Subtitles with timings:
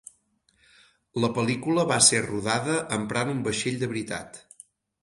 [1.25, 4.43] La pel·lícula va ser rodada emprant un vaixell de veritat.